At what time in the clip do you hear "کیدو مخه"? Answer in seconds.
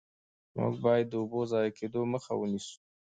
1.79-2.33